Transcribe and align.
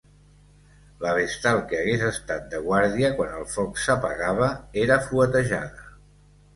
La 1.03 1.11
vestal 1.17 1.61
que 1.73 1.77
hagués 1.83 2.07
estat 2.09 2.49
de 2.55 2.63
guàrdia 2.65 3.13
quan 3.21 3.39
el 3.43 3.47
foc 3.55 3.81
s'apagava, 3.87 4.53
era 4.87 5.03
fuetejada. 5.09 5.91